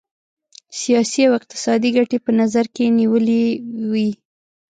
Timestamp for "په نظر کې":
2.25-2.85